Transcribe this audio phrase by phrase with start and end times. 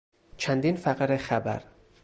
[0.37, 1.63] چندین فقره خبر